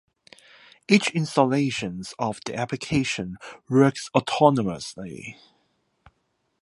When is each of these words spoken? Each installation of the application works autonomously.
Each 0.87 1.11
installation 1.11 2.01
of 2.17 2.39
the 2.47 2.55
application 2.55 3.37
works 3.69 4.09
autonomously. 4.15 5.35